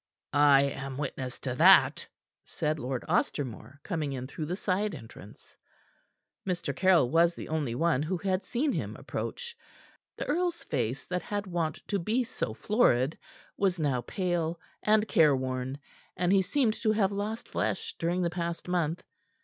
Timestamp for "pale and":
14.01-15.07